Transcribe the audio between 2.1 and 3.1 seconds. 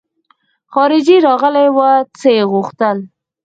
څه يې غوښتل.